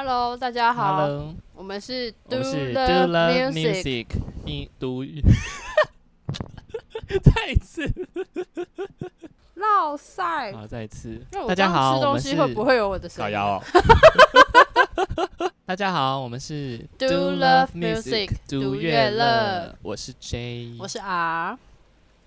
[0.00, 0.94] Hello，大家好。
[0.96, 4.06] Hello，我们是我们是 Do Love Love Music，Music，
[4.44, 5.02] 你读，
[7.20, 7.82] 再一次，
[9.54, 10.52] 绕赛。
[10.52, 11.20] 好，再一次。
[11.48, 13.36] 大家好，刚吃东我们是西会不会有我的声音？
[13.36, 13.60] 哦。
[15.66, 19.10] 大家好，我们是 Do Love Music，读读乐乐。
[19.10, 21.58] 乐乐，我是 J，我是 R，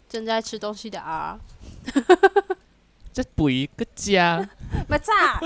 [0.10, 1.40] 正在吃东西的 R。
[3.14, 4.50] 这补一个家，
[4.88, 5.40] 没炸，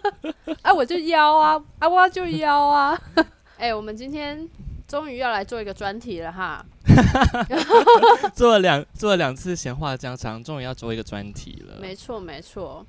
[0.62, 2.98] 啊，我就腰啊，啊，我就腰啊。
[3.58, 4.48] 哎、我们今天
[4.88, 6.64] 终于要来做一个专题了哈。
[8.34, 11.76] 做了两做了两次闲话家常，终于要做一个专题了。
[11.80, 12.84] 没错，没错。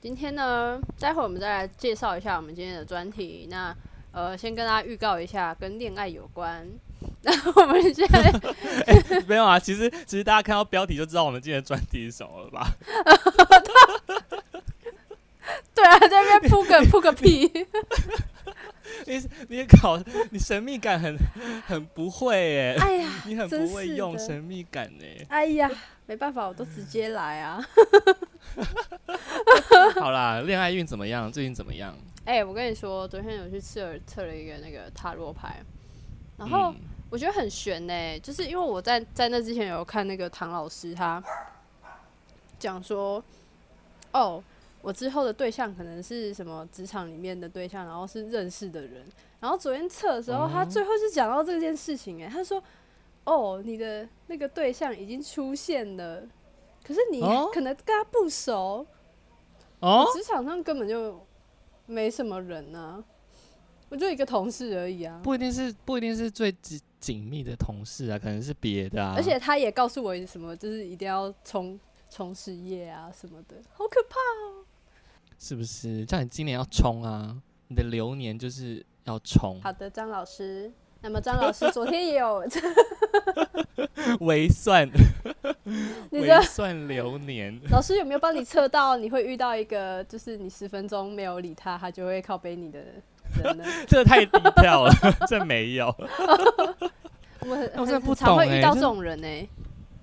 [0.00, 3.48] 今天呢，待会儿我们再来介绍一下我们今天的专题。
[3.50, 3.74] 那
[4.12, 6.66] 呃，先跟大家预告一下，跟恋爱有关。
[7.22, 8.32] 那我们现在
[9.26, 12.66] 没有啊，其实其实大家看到标题就知道我们今天的专题是什么了吧？
[15.74, 17.50] 对啊，在那边铺个铺个屁。
[19.06, 19.98] 你你搞
[20.30, 21.16] 你神秘感很
[21.66, 25.04] 很不会耶，哎呀，你很不会用神秘感呢。
[25.28, 25.70] 哎呀，
[26.06, 27.64] 没办法，我都直接来啊。
[30.00, 31.30] 好啦，恋爱运怎么样？
[31.32, 31.96] 最近怎么样？
[32.26, 35.62] 哎、我跟你说，昨天有去测了测了一个那个塔罗牌，
[36.36, 36.72] 然后。
[36.72, 36.76] 嗯
[37.10, 41.20] 我觉得很悬呢、就是因为我在在那之前有看那个唐老师他
[42.56, 43.20] 讲说，
[44.12, 44.40] 哦，
[44.82, 49.04] 我之后的对象可能是什么职场里面的对象，然后是认识的人。
[49.38, 52.62] 然后昨天测的时候，他嗯最后是讲到这件事情、哎，他说，
[53.24, 56.22] 哦，你的那个对象已经出现了，
[56.82, 58.86] 可是你哦可能跟他不熟，
[59.80, 61.18] 哦，职场上根本就
[61.86, 63.02] 没什么人呢、
[63.88, 65.20] 我就一个同事而已啊。
[65.22, 69.14] 不一定是不一定是最紧紧密的同事啊，可能是别的啊。
[69.16, 74.64] 而且他也告诉我什么，就是一定要冲冲事业啊什么的，好可怕哦。
[75.40, 77.34] 是不是叫你今年要冲啊？
[77.66, 80.70] 你的流年就是要冲，好的，张老师。
[81.02, 82.46] 那么张老师昨天也有
[84.20, 84.86] 微算
[86.10, 87.58] 你的微算流年。
[87.70, 92.78] 老师有没有帮你测到你会遇到一个就是你十分钟没有理他，他就会靠背你的
[93.42, 93.64] 人呢？
[93.88, 94.92] 这个太低调了，
[95.26, 95.86] 这没有。
[97.46, 99.48] 我我真的不很常会遇到这种人呢、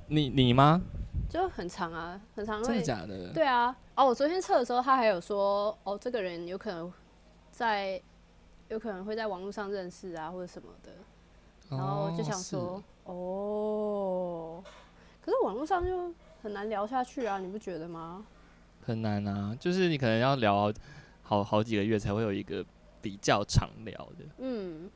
[0.08, 0.82] 你你吗？
[1.38, 2.82] 就很长啊，很长真的。
[2.82, 3.32] 假的？
[3.32, 6.92] 对啊，哦，我昨天测的时候，他还有说，哦，这个人有可能
[7.52, 8.02] 在，
[8.70, 10.92] 有可能会在网络上认识啊，或者什么的。
[11.70, 12.84] 然后就想哦说，
[13.14, 14.64] 哦，
[15.22, 16.12] 可是网络上就
[16.42, 18.26] 很难聊下去啊，你不觉得吗？
[18.84, 20.74] 很难啊，就是你可能要聊
[21.22, 22.66] 好好几个月才会有一个
[23.00, 24.26] 比较常聊的。
[24.40, 24.90] 嗯，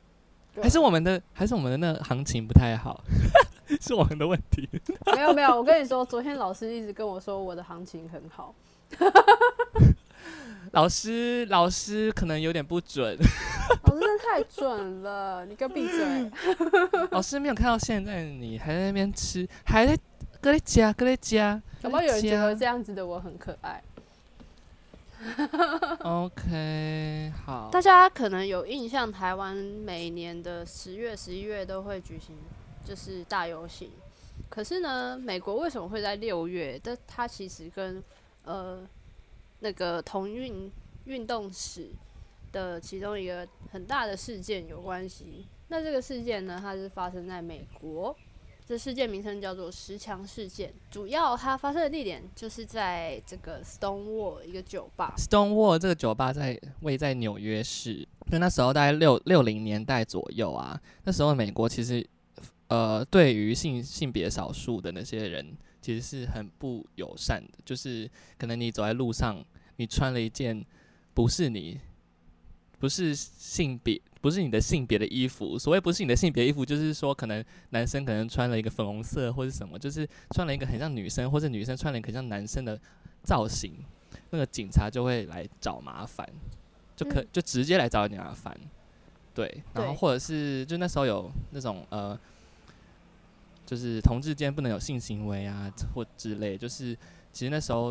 [0.60, 3.00] 还是我们的还是我们的那个行情不太好，
[3.80, 4.68] 是我们的问题。
[5.14, 8.54] 没有没有，我跟你说，昨天老师一直跟我说我的行情很好，
[10.72, 13.16] 老师老师可能有点不准，
[13.84, 16.30] 老师真的太准了，你给我闭嘴！
[17.10, 19.96] 老师没有看到现在你还在那边吃，还在
[20.40, 21.60] 搁在家搁在家。
[21.82, 23.82] 有没有有人觉得这样子的我很可爱
[26.02, 27.68] ？OK，好。
[27.70, 32.36] 大家可能有印象，台湾每年的十月、十一月都会举行
[32.84, 33.90] 就是大游行。
[34.48, 36.80] 可是呢，美国为什么会在六月？
[36.82, 38.02] 但它其实跟
[38.44, 38.86] 呃
[39.60, 40.70] 那个同运
[41.04, 41.88] 运动史
[42.50, 45.46] 的其中一个很大的事件有关系。
[45.68, 48.14] 那这个事件呢，它是发生在美国。
[48.64, 55.14] 这事件名称叫做十强事件，主要它发生的地点就是在这个 Stonewall 一个酒吧。
[55.18, 62.06] Stonewall 这个酒吧在位在纽约市，就那时候大概六六零年代左右啊，那时候美国其实
[62.72, 69.44] 呃对于性性别少数的那些人其实是很不友善的，就是可能你走在路上，
[69.76, 70.64] 你穿了一件
[71.12, 71.78] 不是你
[72.78, 82.80] 不是性别不是你的性别的衣服，所谓不是你的性别衣服，就是说可能男生可能穿了一个粉红色或者什么，就是穿了一个很像女生，或者女生穿了一个很像男生的
[83.22, 83.74] 造型，
[84.30, 86.26] 那个警察就会来找麻烦，
[86.96, 87.28] 就可、嗯。
[87.32, 88.58] 就直接来找你麻烦，
[89.34, 92.18] 对，然后或者是就那时候有那种呃，
[93.72, 96.94] 就是同志间不能有性行为啊或之类，就是
[97.32, 97.90] 其实那时候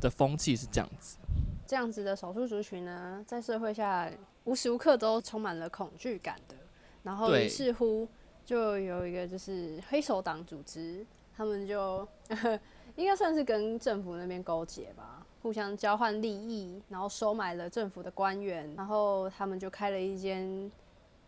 [0.00, 1.18] 的风气是这样子，
[1.66, 4.08] 这样子的少数族群呢，在社会下
[4.44, 6.54] 无时无刻都充满了恐惧感的。
[7.02, 8.06] 然后对于是乎，
[8.44, 11.04] 就有一个就是黑手党组织，
[11.36, 12.06] 他们就
[12.94, 20.70] 应该算是跟政府那边勾结吧，互相交换利益，然后收买了政府的官员，然后他们就开了一间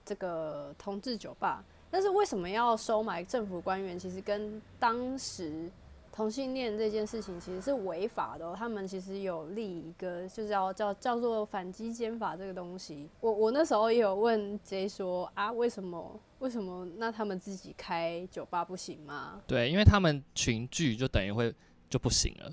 [0.05, 1.65] 这个同志酒吧。
[1.93, 3.99] 但是为什么要收买政府官员？
[3.99, 5.71] 其实跟当时
[6.11, 13.07] 同性恋这件事情其实是违法的、哦，他们其实有立一个就是要叫叫做反击奸法这个东西。
[13.21, 19.43] 我我那时候也有问 J 说啊，为什么为什么那他们自己开酒吧不行吗？
[19.47, 21.55] 对，因为他们群聚就等于会
[21.91, 22.51] 就不行了，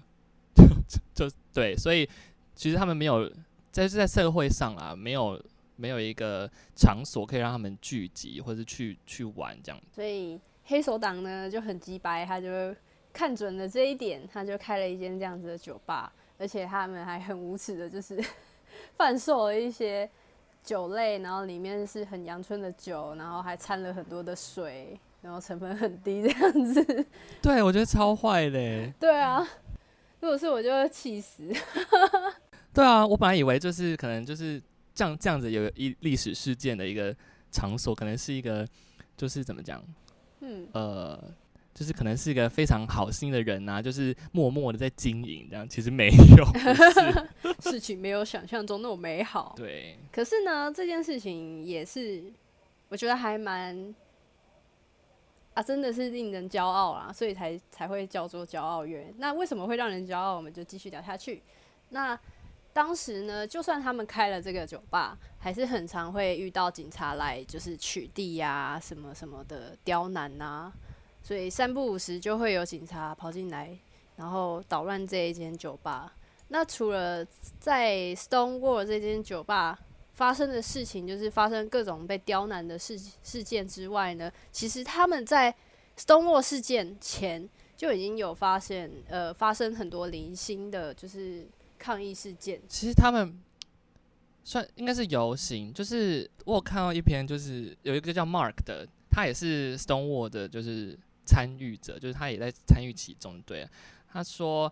[1.16, 2.08] 就就对，所以
[2.56, 3.32] 其实他们没有
[3.72, 5.42] 在在社会上啊，没有
[5.80, 9.82] 没有一个场所可以让他们聚集或者去去玩这样。
[9.92, 12.76] 所以黑手党呢就很鸡掰，他就
[13.14, 18.24] 看准了这一点，他就开了一间这样子的酒吧，而且他们还很无耻的，就是
[18.96, 20.08] 贩售了一些
[20.64, 27.06] 酒类，然后里面是很阳春的酒，然后还掺了很多的水，然后成分很低这样子。
[27.42, 28.94] 对，我觉得超坏的欸。
[29.00, 29.40] 对啊，
[30.20, 31.52] 如果是我就会气死。
[32.72, 34.62] 对啊，我本来以为就是可能就是
[34.94, 37.16] 这样这样子有一历史事件的一个
[37.52, 38.68] 场所，可能是一个
[39.16, 39.84] 就是怎么讲，
[40.42, 41.22] 嗯，呃，
[41.74, 46.46] 就是可能是一个非常好心的人呐、就是默默的在经营这样，其实没有，
[47.62, 49.54] 事情没有想象中那么美好。
[49.56, 52.24] 对，可是呢，这件事情也是
[52.90, 53.96] 我觉得还蛮
[55.54, 59.14] 啊，真的是令人骄傲啦，所以才才会叫做骄傲月。
[59.18, 60.36] 那为什么会让人骄傲？
[60.36, 61.42] 我们就继续聊下去。
[61.90, 62.18] 那
[62.80, 70.72] 当时呢，就算他们开了这个酒吧，还是很常会遇到警察来，就是取缔呀、什么什么的刁难呐、
[71.22, 73.78] 所以三不五时就会有警察跑进来，
[74.16, 76.14] 然后捣乱这一间酒吧。
[76.48, 77.28] 那除了
[77.60, 79.78] 在 Stonewall 这间酒吧
[80.14, 85.54] 发生的事情，就是发生各种被刁难的事事件之外呢，其实他们在
[85.98, 91.46] Stonewall 事件前就已经有发现，呃，发生很多零星的，就是
[91.80, 92.62] 抗议事件。
[92.68, 93.42] 其实他们
[94.44, 103.42] 算应该是游行，就是我有看到一篇，就是有一个叫 Mark 的，他也是 Stonewall 的，就是参与者，就是他也在参与其中。
[103.44, 103.68] 对，
[104.12, 104.72] 他说，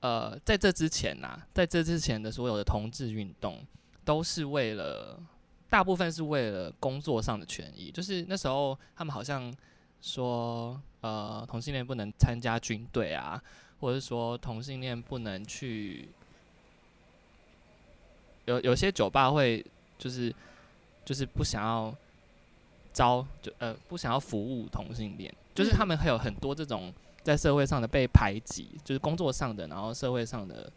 [0.00, 3.64] 呃，在这之前呐、在这之前的所有的同志运动，
[4.04, 5.20] 都是为了
[5.68, 9.52] 大部分是为了工作上的权益，就是那时候他们好像
[10.00, 13.42] 说，呃，同性恋不能参加军队啊，
[13.80, 16.08] 或者说同性恋不能去
[18.46, 19.64] 有有些酒吧会
[19.98, 20.34] 就是
[21.04, 21.94] 就是不想要
[22.92, 30.72] 招就呃不想要服务同性恋，就是他们会有很多这种在社会上的被排挤，就是工作上的，然后社会上的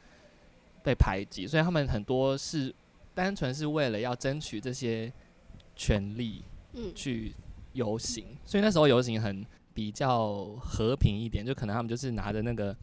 [0.83, 2.73] 被排挤，所以他们很多是
[3.13, 5.11] 单纯是为了要争取这些
[5.75, 6.43] 权利
[6.73, 7.33] 嗯，去
[7.73, 12.75] 游行，所以那时候游行很比较和平一点，就可能他们就是拿着那个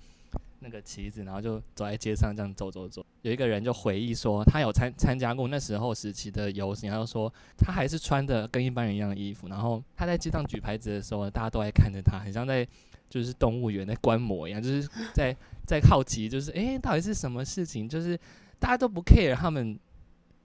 [0.61, 3.05] 那个旗子，然后就走在街上这样走走走。
[3.23, 12.67] 有一个人就回忆说，他有参参加过那时候时期的游行，他就说他还是穿的跟一般人一样的衣服，然后他在街上举牌子的时候，大家都在看着他，很像在
[13.08, 15.37] 就是动物园在观摩一样，就是在
[15.67, 17.88] 在好奇，就是诶，到底是什么事情？
[17.88, 18.19] 就是
[18.58, 19.79] 大家都不 care 他们，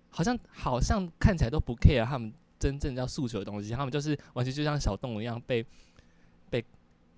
[0.10, 5.66] 好像好像看起来都不 care 他们真正要诉求的东西，他们就是完全就像小动物一样被
[6.50, 6.64] 被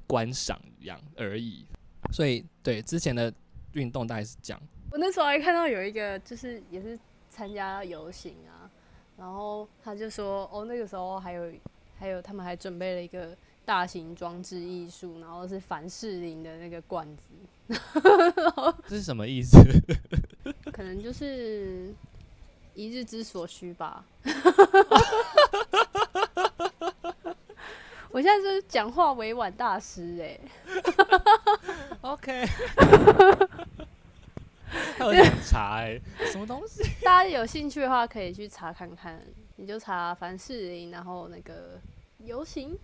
[0.05, 1.65] 观赏一样而已。
[2.11, 3.33] 所以对之前的
[3.73, 4.61] 运动大概是这样。
[4.91, 6.97] 我那时候还看到有一个，就是也是
[7.29, 8.69] 参加游行啊，
[9.17, 11.51] 然后他就说，哦，那个时候还有
[11.97, 13.35] 还有他们还准备了一个
[13.65, 17.23] 大型装置艺术，然后是凡士林的那个罐子，
[18.87, 19.57] 这是什么意思？
[20.71, 21.91] 可能就是
[22.75, 24.05] 一日之所需吧。
[28.13, 30.39] 我现在是讲话委婉大师哎、
[32.01, 32.45] OK，
[34.99, 35.99] 还有点查哎、
[36.31, 36.83] 什么东西？
[37.01, 39.19] 大家有兴趣的话可以去查看看，
[39.55, 41.79] 你就查凡士林，然后那个
[42.19, 42.77] 游行。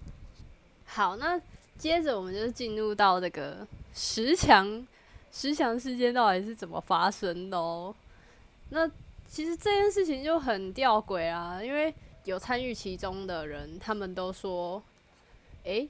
[0.85, 1.39] 好，那
[1.77, 4.83] 接着我们就进入到这个十强，
[5.31, 7.93] 十强事件到底是怎么发生的哦？
[8.69, 8.89] 那
[9.27, 11.93] 其实这件事情就很吊诡啊，因为
[12.23, 14.81] 有参与其中的人，他们都说，
[15.63, 15.89] 诶、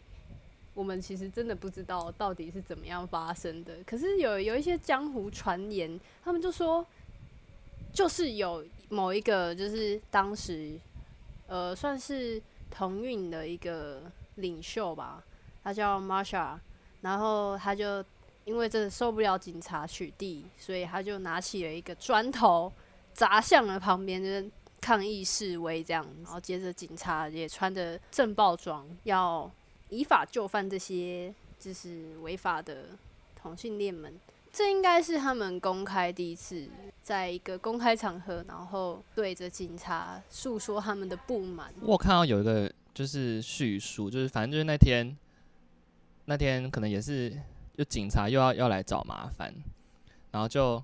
[0.73, 3.77] 我们其实真的不知道到底是怎么样发生的。
[3.85, 6.85] 可是有有一些江湖传言，他们就说，
[7.91, 10.79] 就是有某一个，就是当时，
[11.47, 14.03] 呃，算是同运的一个
[14.35, 15.23] 领袖吧，
[15.63, 16.57] 他叫 Marsha，
[17.01, 18.03] 然后他就
[18.45, 22.71] 因为真的受不了警察取缔，所以他就拿起了一个砖头
[23.13, 24.49] 砸向了旁边，就是
[24.79, 29.51] 抗议示威这样，然后接着警察也穿着正暴装，要
[29.89, 32.89] 依法就范这些就是违法的
[33.35, 34.13] 同性恋们。
[34.51, 36.67] 这应该是他们公开第一次
[37.01, 41.71] 在一个公开场合，然后对着警察诉说他们的不满。
[41.81, 45.15] 我看到有一个就是叙述，就是反正就是那天
[46.25, 47.31] 那天可能也是
[47.77, 49.53] 就警察又要要来找麻烦，
[50.31, 50.83] 然后就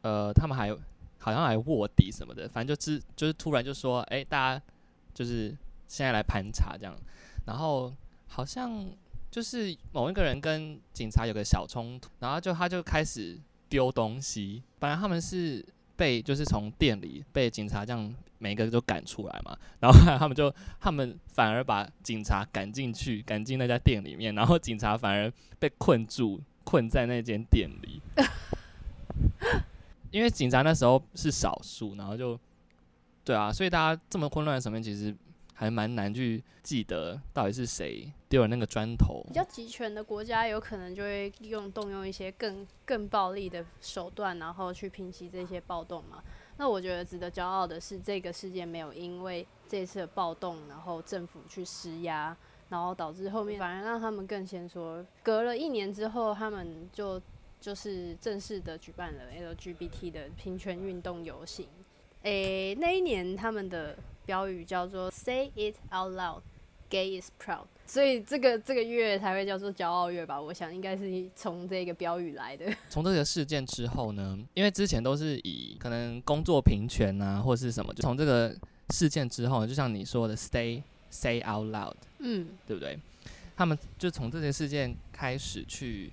[0.00, 0.74] 呃他们还
[1.18, 4.64] 好像还卧底什么的，反正就是就是突然就说，哎、大家
[5.12, 5.54] 就是
[5.86, 6.96] 现在来盘查这样，
[7.44, 7.92] 然后
[8.26, 8.86] 好像
[9.30, 15.64] 就是某一个人跟警察有个小冲突，然后就他就开始丢东西，本来他们是
[15.96, 28.00] 被就是从店里被警察这样每一个都赶出来嘛，然后后来他们就他们反而把警察赶进去，赶进那家店里面，然后警察反而被困住，困在那间店里。
[30.10, 32.38] 因为警察那时候是少数，然后就
[33.24, 35.14] 对啊，所以大家这么混乱的场面，其实
[35.64, 39.32] 还蛮难去记得到底是谁丢了那个砖头比。
[39.32, 46.22] 较集权的国家，有可能就会用动用一些更更暴力的手段，然后去平息这些暴动嘛。
[46.56, 52.36] 那我觉得值得骄傲的是，这个事件没有因为这次的暴动，然后政府去施压，
[52.68, 57.20] 然后导致后面反而让他们更先说，隔了一年之后，他们就
[57.60, 61.66] 就是正式的举办了 LGBT 的平权运动游行。
[62.22, 66.42] 诶、那一年他们的标语叫做 “Say it out loud,
[66.88, 70.40] gay is proud”，所以这个这个月才会叫做骄傲月吧？
[70.40, 72.72] 我想应该是从这个标语来的。
[72.88, 78.54] 从这个事件之后呢，因为之前都是以可能工作平权啊，或是什么，就从这个
[78.90, 82.98] 事件之后呢，就像你说的，stay say out loud，嗯，对不对？
[83.56, 86.10] 他们就从这些事件开始去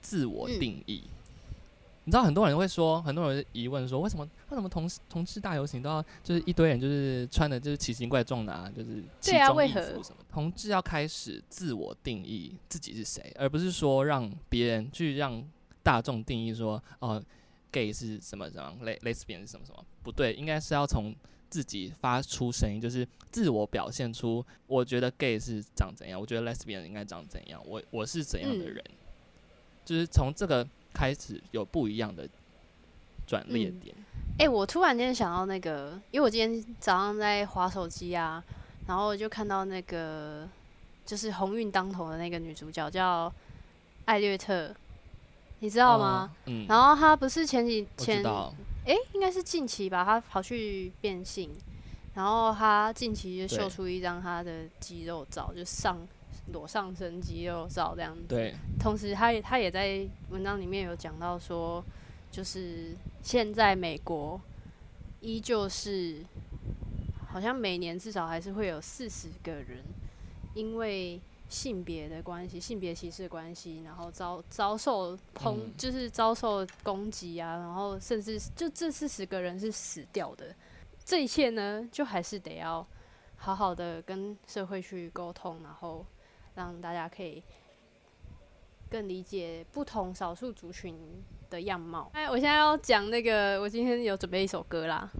[0.00, 1.04] 自我嗯定义。
[2.04, 10.24] 你知道很多人会说，很多人疑问说，为什么为什么同同志大游行都要就是一堆人就是穿的就是奇形怪状的啊，就是奇对啊装异为何服什么？
[10.30, 15.46] 同志要开始自我定义自己是谁，而不是说让别人去让
[15.82, 17.22] 大众定义说哦
[17.70, 19.84] ，gay 是什么什么，les lesbian 是什么什么？
[20.02, 21.14] 不对，应该是要从
[21.48, 28.84] 自己发出声音，就是自我表现出，我觉得 gay 是长怎样，我觉得 lesbian 应该长怎样，我我是怎样的嗯人，
[29.84, 32.28] 就是从这个开始有不一样的
[33.26, 33.94] 转捩嗯点。
[34.38, 38.42] 诶，我突然间想到那个，因为我今天早上在划手机啊，
[38.86, 40.48] 然后就看到那个
[41.04, 43.32] 就是鸿运当头的那个女主角叫
[44.06, 44.74] 艾略特，
[45.58, 46.30] 你知道吗？
[46.30, 46.36] 哦？
[46.46, 48.54] 嗯，然后她不是前几前道，
[48.86, 51.50] 诶，应该是近期吧，她跑去变性，
[52.14, 55.98] 然后她近期就秀出一张她的肌肉照，就上
[56.52, 58.22] 裸上身肌肉照这样子。
[58.28, 61.84] 对，同时他也他也在文章里面有讲到说，
[62.30, 64.40] 就是现在美国
[65.20, 66.24] 依旧是
[67.28, 69.84] 好像每年至少还是会有四十个人
[70.54, 80.54] 因为性别的关系、性别歧视的关系，然后遭遭受抨，嗯就是遭受攻击啊，然后甚至就这四十个人是死掉的。
[81.04, 82.86] 这一切呢，就还是得要
[83.36, 86.06] 好好的跟社会去沟通，然后
[86.60, 87.42] 让大家可以
[88.90, 90.94] 更理解不同少数族群
[91.48, 92.10] 的样貌。
[92.12, 95.10] 哎，我现在要讲那个，我今天有准备一首歌啦，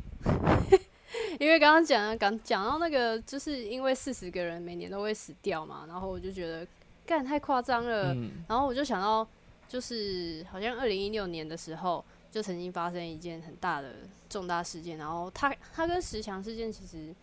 [1.40, 6.66] 因为刚刚讲了刚讲到那个，就是因为四十个人每年都会死掉嘛，然后我就觉得
[7.06, 9.26] 干太夸张了，嗯，然后我就想到，
[9.66, 13.94] 就是好像二零一六年的时候，就曾经发生一件很大的
[14.28, 17.14] 重大事件，然后他他跟十强事件其实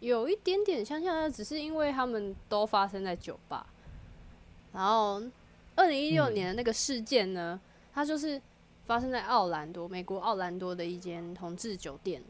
[0.00, 3.66] 有一点点相像的，只是因为他们都发生在酒吧。
[4.72, 5.22] 然后
[5.76, 7.60] 二零一六嗯年的那个事件呢，
[7.92, 8.40] 它就是
[8.84, 12.22] 发生在奥兰多，美国奥兰多的一间同志酒店，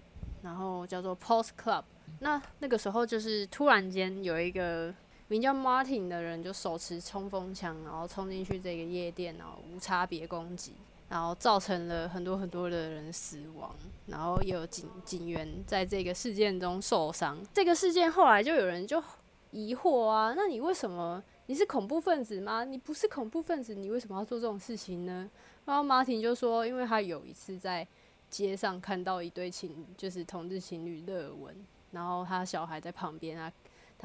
[0.42, 1.84] 然后叫做 Post Club。
[2.18, 4.92] 那那个时候就是突然间有一个
[5.28, 10.74] 名叫 Martin 的人就手持冲锋枪，然后冲进去这个夜店，然后无差别攻击，
[11.10, 13.74] 然后造成了很多很多的人死亡，
[14.06, 17.36] 然后也有警警员在这个事件中受伤。
[17.52, 19.02] 这个事件后来就有人就
[19.50, 22.62] 疑惑啊，那你为什么你是恐怖分子吗？
[22.62, 25.28] 你不是恐怖分子，你为什么要做这种事情呢？
[25.64, 27.84] 然后马婷就说，因为他有一次在
[28.30, 31.52] 街上看到一对情，就是同志情侣热吻，
[31.90, 33.52] 然后他小孩在旁边啊。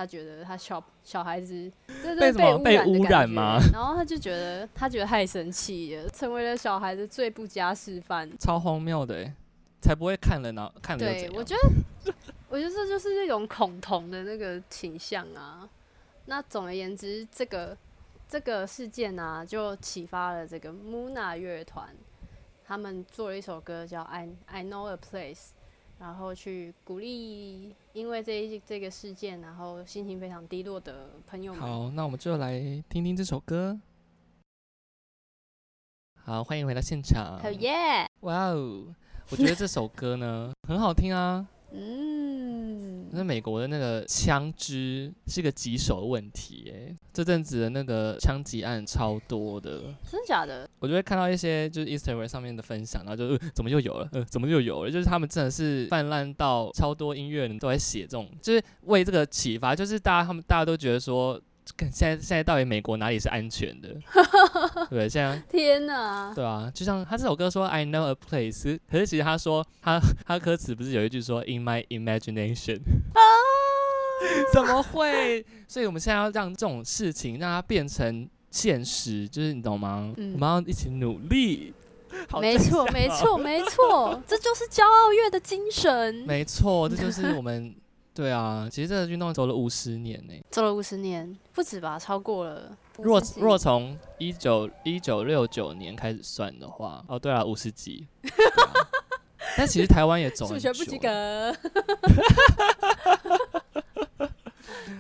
[0.04, 1.72] 觉得他小小孩子
[2.02, 2.34] 这被
[2.64, 8.28] 被污污染吗然后他就觉得他觉得太生气了，成为了小孩子最不佳示范。
[8.40, 9.34] 超荒谬的欸，
[9.80, 11.56] 才不会看了呢，看了又对我觉
[12.04, 12.14] 得，
[12.50, 15.70] 我觉得这就是那种恐同的那个倾向啊。
[16.26, 17.78] 那总而言之，这个
[18.28, 21.88] 这个事件啊，就启发了这个 Muna 乐团，
[22.66, 25.36] 他们做了一首歌叫《I I Know a Place》，
[26.00, 31.62] 然后去鼓励因为这一这个事件，然后心情非常低落的朋友们。
[31.62, 32.60] 好，那我们就来
[32.90, 33.80] 听听这首歌。
[36.24, 37.40] 好，欢迎回到现场。
[37.40, 38.08] 好耶！
[38.22, 38.86] 哇哦，
[39.30, 41.48] 我觉得这首歌呢很好听啊。
[41.72, 42.15] 嗯，
[43.16, 50.70] 那美国的那个枪支是个棘手的问题，哎，这阵子的那个枪击案超多的，真的假的？
[50.80, 54.92] 我就会看到一些就是 Instagram 上面的分享，然后就、呃、怎么又有了，呃，怎么又有了？
[54.92, 61.42] 就是他们真的是泛滥到超多音乐人都在写这种，就是为这个启发，就是大家他们大家都觉得说，看
[61.78, 63.90] 现在现在到底美国哪里是安全的？
[64.90, 66.32] 对，现在 天哪！
[66.36, 72.78] 对啊，就像他这首歌说 I know a place，可是其实他说他他歌词不是有一句说 In my imagination，
[73.14, 73.22] 啊
[74.54, 75.46] 怎么会？
[75.68, 80.14] 所以我们现在要让这种事情让它变成现实，就是你懂吗？
[80.18, 81.74] 嗯我们要一起努力。
[82.30, 86.16] 好没错，没哦，错，没错，这就是骄傲乐的精神。
[86.26, 87.76] 没错，这就是我们
[88.16, 88.68] 对啊。
[88.72, 92.76] 其实这个运动走了五十年呢、走了五十年，不止吧，超过了。
[92.98, 98.08] 若若从一九一九六九年开始算的话，哦，对啊，五十几。
[98.24, 98.74] 啊
[99.58, 101.56] 但其实台湾也走了数学不及格，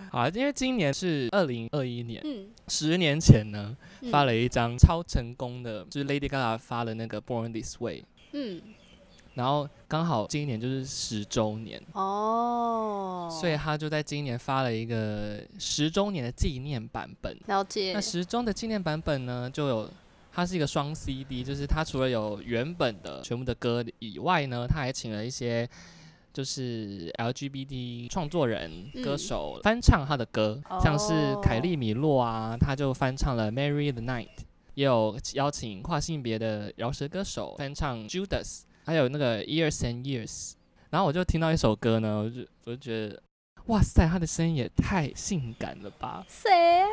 [0.10, 8.62] 好啊，因为今年是二零二一年，嗯，十年前呢嗯发了一张超成功的，就是 Lady Gaga 发了那个 Born This Way，嗯，
[9.36, 17.38] 然后刚好今年就是十周年，哦，所以他就在今年发了一个十周年的纪念版本。
[17.48, 18.02] 了解那。
[18.02, 19.90] 十周的纪念版本呢，就有
[20.32, 25.70] 它是一个双 CD，就是它除了有原本的全部的歌以外呢，他还请了一些
[26.34, 34.28] 就是 LGBT 创作人、嗯歌手翻唱他的歌，像是凯哦利米洛啊，他就翻唱了《Marry the Night》，
[34.74, 40.54] 也有邀请跨性别的饶舌歌手翻唱 Judas，还有那个 Years and Years。
[40.92, 43.22] 然后我就听到一首歌呢，我就我就觉得，
[43.66, 46.26] 哇塞，他的声音也太性感了吧！
[46.30, 46.88] 谁啊？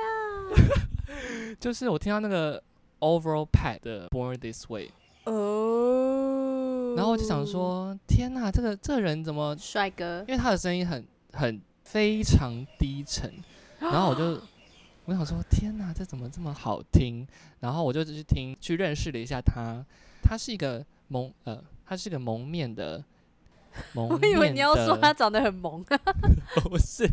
[1.60, 2.60] 就是我听到那个
[3.00, 4.90] Overall Pad 的 Born This Way，
[5.24, 9.56] 哦，然后我就想，说，天呐，这个这个人怎么？
[9.58, 13.32] 帅哥因为他的声音很很非常低沉，
[13.78, 14.40] 然后我就
[15.04, 17.26] 我想说，天呐，这怎么这么好听？
[17.60, 19.84] 然后我就去听，去认识了一下他，
[20.22, 23.02] 他是一个蒙呃，他是个蒙面的
[23.94, 25.82] 蒙我面的，以为你要说他长得很萌，
[26.62, 27.04] 不是，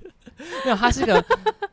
[0.66, 1.24] 没有，他是一个，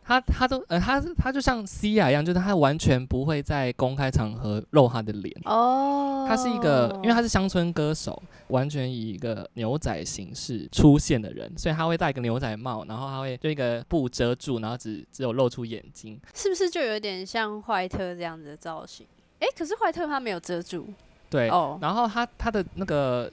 [0.05, 5.35] 他他都呃，他他就像 C 亚一样，就是他完全不会在公开场合露他的脸。
[5.45, 16.21] 哦，他是一个，因为他是乡村歌手，完全以一个牛仔形式出现的人，所以他会戴一个牛仔帽，然后他会就一个布遮住，然后只只有露出眼睛。
[16.33, 19.05] 是不是就有点像怀特这样子的造型？
[19.41, 20.89] 哎，可是怀特他没有遮住
[21.29, 23.31] 对，哦然后他他的那个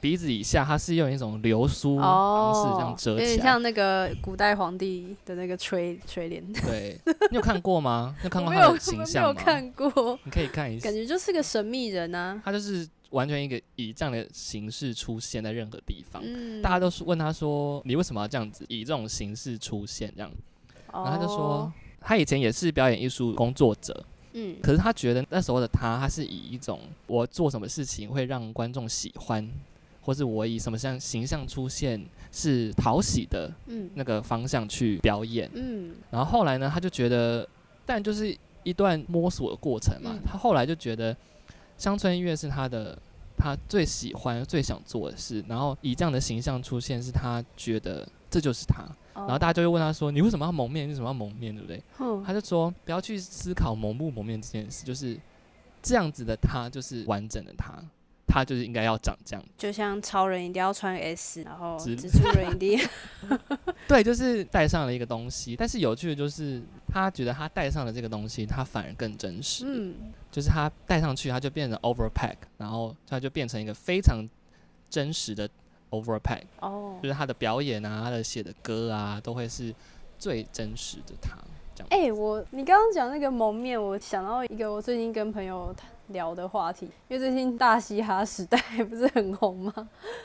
[0.00, 3.30] 鼻子以下，他是用一种流苏方式这样哦，遮起来。
[3.30, 6.52] 有点像那个古代皇帝的那个垂垂帘。
[6.52, 6.98] 对，
[7.30, 8.14] 你有看过吗？
[8.18, 9.28] 你有看过他的形象吗？
[9.28, 10.92] 有看过，你可以看一下感。
[10.92, 12.40] 觉就是个神秘人啊。
[12.44, 16.22] 他就是完全一个以这样的形式出现在任何地方。
[16.24, 20.30] 嗯，大家都是问他说：“你为什么要这样子以这种形式出现？”这样，
[20.92, 24.04] 然然后他就说，他以前也是表演艺术工作者，
[24.38, 29.48] 嗯，可是他觉得那时候的他，他是以一种我做什么事情会让观众喜欢，
[30.02, 35.50] 或是我以什么像形象出现是讨喜的嗯那个方向去表演。
[35.54, 37.48] 嗯然后后来呢，他就觉得，
[37.86, 40.10] 但就是一段摸索的过程嘛。
[40.12, 41.16] 嗯他后来就觉得，
[41.78, 42.98] 乡村音乐是他的
[43.38, 48.84] 他最喜欢、最想做的事，然后以这样的形象出现，是他觉得这就是他。
[49.16, 50.86] 然然后大家就会问他说：“你为什么要蒙面？
[50.86, 51.54] 你为什么要蒙面？
[51.54, 55.18] 对不对？”嗯他就说：“不要去思考蒙不蒙面这件事，就是
[55.82, 57.74] 这样子的他，就是完整的他，
[58.26, 59.44] 他就是应该要长这样。
[59.56, 62.78] 就像超人一定要穿 S，然后之蜘蛛人一定
[63.88, 65.56] 对，就是带上了一个东西。
[65.56, 69.64] 但是有趣的就是，他觉得他带上了这个东西，他反而更真实。
[69.66, 69.94] 嗯
[70.30, 74.22] 就是他戴上去，他就变成 overpack，然后他就变成一个非常
[74.90, 75.48] 真实的
[75.90, 77.08] overpack，哦就。
[77.08, 79.74] 是他的表演啊，他的写的歌啊，都会是
[80.18, 81.36] 最真实的他。
[81.74, 85.74] 这样，哎、我你刚刚讲那个蒙面，我想到一个我最近跟朋友
[86.08, 89.72] 聊的话题，因为最近大嘻哈时代不是很红吗？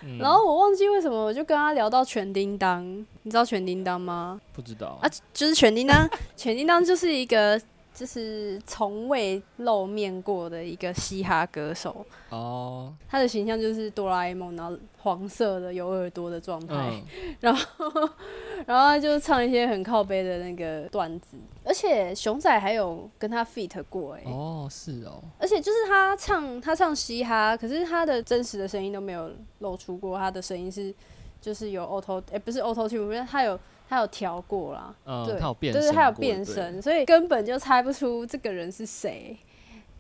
[0.04, 2.86] 嗯然后我忘记为什么，我就跟他聊到全叮当，
[3.24, 4.40] 你知道全叮当吗？
[4.54, 7.60] 不知道啊，就是全叮当， 全叮当就是一个
[7.94, 17.04] 就是从未露面过的一个嘻哈歌手，哦，他的形象就是哆啦 A 梦，然后黄色的有耳朵的状态，嗯，
[17.42, 17.90] 然后
[18.66, 30.94] 然后他就唱一些很靠背的那个段子，而且熊仔还有跟他 feat 过哎、哦，是哦，而且就是他唱他唱嘻哈，可是他的真实的声音都没有露出过，他的声音是
[31.42, 33.60] 就是有 auto 哎、不是 auto tune，他有
[33.92, 39.38] 他有调过啦，嗯，对，他有变对对，声过，他有变对，声，所以根本就猜不出这个人是谁。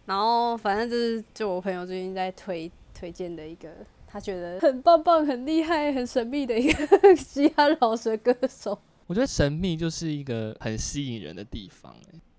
[0.05, 3.67] 然后反正就是就我朋友最近在推推荐的一个
[4.07, 8.79] 他觉得很棒棒、很厉害、很神秘的一个 嘻哈饶舌歌手。
[9.07, 11.93] 我觉得神秘就是一个很吸引人的地方，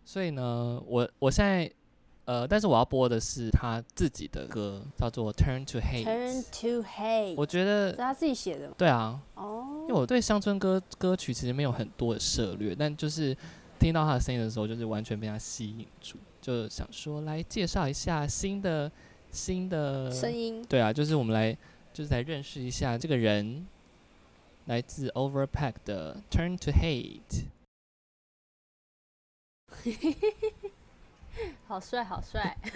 [0.06, 1.70] 所以呢，我我现在
[2.32, 6.04] 呃，但是我要播的是他自己的歌，叫做《Turn to Hate》。
[6.06, 13.36] Turn to Hate，我觉得是得他自己写的吗对啊，哦因为我对乡村歌歌曲其实没有很多的涉略，但就是
[13.78, 18.90] 听到他的声音的时候，就是完全被他吸引住，就想说来介绍一下新的
[19.30, 20.64] 新的声音。
[20.66, 21.54] 对啊，就是我们来
[21.92, 23.66] 就是来认识一下这个人，
[24.64, 27.44] 来自 Overpack 的 Turn to Hate。
[31.72, 32.54] 好帅，好帅！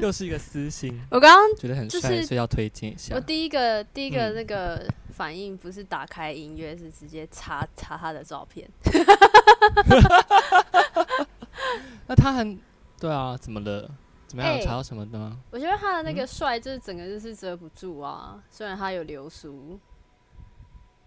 [0.00, 3.20] 又是一个私心，我刚刚觉得很帅，就是所以要推荐一下我。
[3.20, 8.68] 第一个第一个嗯那个反应不是打开音乐，是直接查查他的照片。
[12.08, 12.58] 那他很
[12.98, 13.88] 对啊，怎么了？
[14.26, 14.60] 怎么样？
[14.60, 15.38] 查到什么的吗？
[15.52, 18.42] 我觉得他的那个嗯帅，就是整个就是遮不住啊。
[18.50, 19.78] 虽然他有流苏，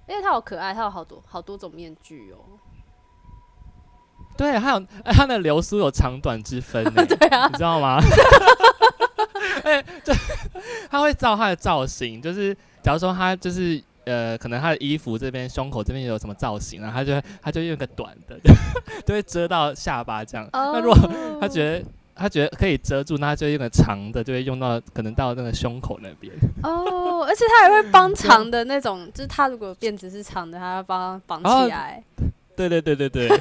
[0.08, 2.38] 因为他好可爱，他有好多好多种面具哦。
[4.42, 8.00] 对，还有哎，他的流苏有长短之分 呢，对啊你知道吗？
[9.64, 10.12] 哎，就
[10.90, 12.52] 他会照他的造型，就是
[12.82, 18.36] 假如说他就是呃，可能他的衣服这边胸口这边有什么造型，然后他就他就用个短的，
[19.06, 20.50] 就会遮到下巴这样。
[20.52, 20.98] 那如果
[21.40, 26.34] 他觉得他觉得可以遮住，那他就用个长的，就会用到可能到那个胸口那边。
[26.64, 32.04] 哦，而且他还会帮长的那种，就是他如果辫子是长的，他要帮绑哦起来。
[32.56, 33.30] 对对对对对，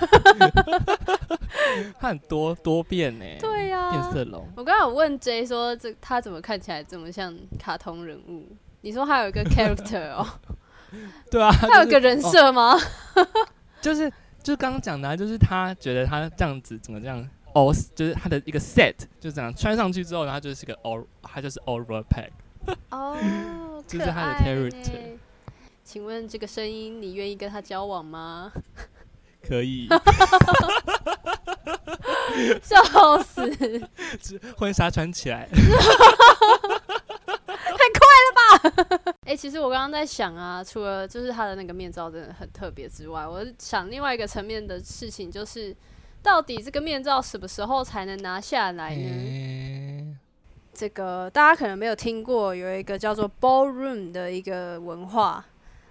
[1.99, 4.47] 他很多多变呢，对呀、变色龙。
[4.57, 8.47] 我刚刚有问 J 说，这他怎么看起来这么像卡通人物？
[8.83, 10.27] 你说他有一个 character 哦，
[11.31, 12.77] 对啊，他有就是个人设吗？
[13.81, 14.11] 就是
[14.43, 22.31] 就是刚刚讲的、啊，就是他觉得他这样子怎么这样 all，就是他的一个 set 就这样穿上去之后，然后他就是个 all，他就是 over pack。
[22.91, 23.17] 哦，
[23.87, 25.17] 就是他的 character。
[25.83, 28.53] 请问这个声音，你愿意跟他交往吗？
[29.47, 29.89] 可以，
[32.63, 32.83] 笑
[33.23, 33.51] 死！
[34.57, 35.49] 婚纱穿起来。
[37.71, 45.75] 太快了吧 哎、其实我刚刚在想啊，除了就是他的那个面罩真的很特别之外，我想另外一个层面的事情就是，
[46.23, 49.03] 到底这个面罩什么时候才能拿下来呢？
[49.03, 50.17] 诶
[50.73, 55.45] 这个大家可能没有听过，有一个叫做 ballroom 的一个文化。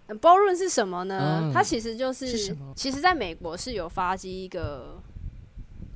[0.09, 1.39] 呃 ballroom 是什么呢？
[1.43, 4.99] 嗯它其实就是是什么其实在美国是有发起一个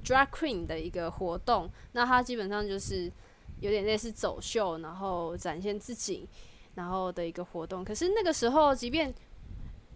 [0.06, 3.12] drag queen 的一个活动，那它基本上就是
[3.60, 6.28] 有点类似走秀，然后展现自己，
[6.76, 7.84] 然后的一个活动。
[7.84, 9.12] 可是那个时候，即便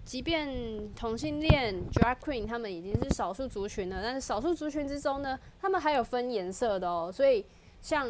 [0.03, 7.11] 即便同性恋 drag queen 他们已经是少数族群了，但是少数族群之中呢，他们还有分颜色的哦。
[7.13, 7.45] 所以
[7.81, 8.09] 像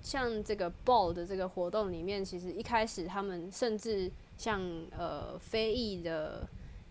[0.00, 4.60] 像这个 ball 的这个活动里面，其实一开始他们甚至像
[4.98, 6.44] 呃非裔的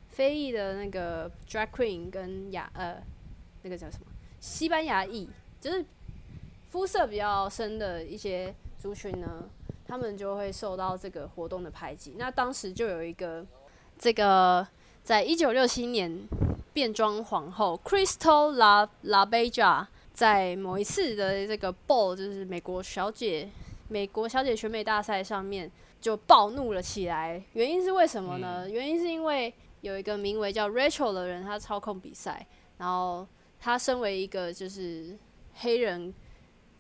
[0.08, 3.04] 非裔的那个 drag queen 跟亚呃
[3.64, 4.06] 那个叫什么
[4.40, 5.28] 西班牙裔，
[5.60, 5.84] 就是
[6.70, 9.44] 肤色比较深的一些族群呢，
[9.86, 12.16] 他们就会受到这个活动的排挤。
[12.18, 13.46] 那当时就有一个
[14.00, 14.66] 这个
[15.04, 16.26] 在一九六七年
[16.72, 23.50] 变装皇后 Crystal La La Beja 在某一次的这个 ball，就是美国小姐
[23.90, 25.70] 美国小姐选美大赛上面
[26.02, 27.42] 就暴怒了起来。
[27.54, 28.70] 原因是为什么呢？
[28.70, 32.46] 原因是因为有一个名为叫 Rachel 的人，他操控比赛，
[32.78, 33.26] 然后
[33.60, 35.18] 他身为一个就是
[35.54, 36.14] 黑人，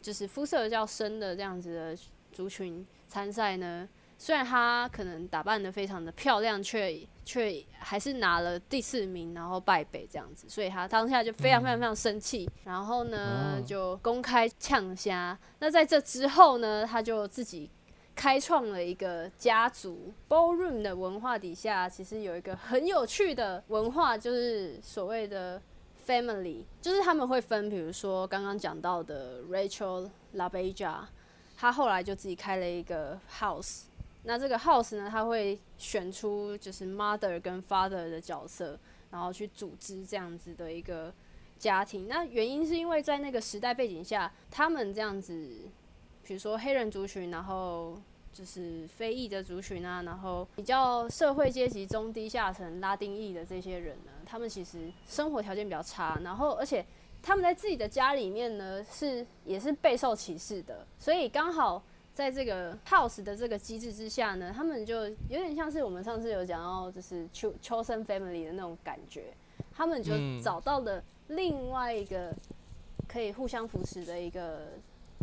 [0.01, 1.97] 就是肤色较深的这样子的
[2.31, 15.37] 族群参赛呢，虽然他可能打扮的非常的漂亮，却却还是拿了第四名，然后败北这样子，所以他当下就非常非常非常生气，然后呢哦就公开呛虾。
[15.59, 17.69] 那在这之后呢，他就自己
[18.15, 25.61] 开创了一个家族 ballroom 的文化底下，其实有一个很有趣的文化，就是所谓的
[26.05, 30.99] family，就是他们会分，比如说刚刚讲到的 Rachel LaBeja，
[31.57, 33.83] 她后来就自己开了一个 house。
[34.23, 38.77] 那这个 house 呢，他会选出就是 mother 跟 father 的角色，
[39.09, 41.11] 然后去组织这样子的一个
[41.57, 42.07] 家庭。
[42.07, 45.61] 那原因是因为在那个时代背景下，他们这样子，
[46.23, 47.99] 比如说黑人族群，然后
[48.33, 56.85] 就是非裔的族群啊，然后比较社会阶级中低下层拉丁裔的这些人呢，他们其实生活条件比较差，然后而且
[57.21, 69.33] 他们在自己的家里面呢是也是备受歧视的，所以刚好在这个 house 的这个机制之下呢，他们就有点像是我们上次有讲到，就是秋秋生 family 的那种感觉，
[69.73, 70.41] 他们就嗯。
[70.41, 72.33] 找到了另外一个
[73.07, 74.73] 可以互相扶持的一个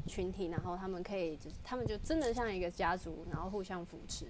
[0.08, 4.24] 群体，然后他们可以就是他们就真的像一个家族，然后互相扶持，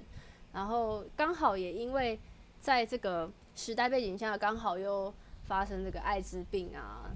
[0.53, 2.19] 然后刚好也因为
[2.61, 5.15] 在这个时代背景下，刚好又
[5.45, 7.09] 发生这个艾滋病啊，